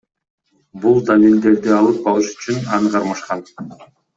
[0.85, 3.49] Бул далилдерди алып алыш үчүн аны кармашкан.